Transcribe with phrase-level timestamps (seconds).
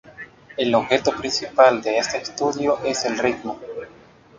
[0.57, 3.59] El objeto principal de este estudio es el ritmo.